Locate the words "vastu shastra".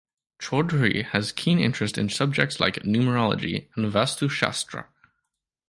3.93-4.87